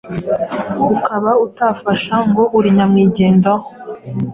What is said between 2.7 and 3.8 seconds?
nyamwigendaho